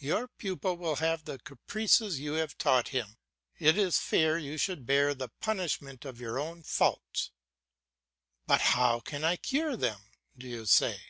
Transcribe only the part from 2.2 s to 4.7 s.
you have taught him; it is fair you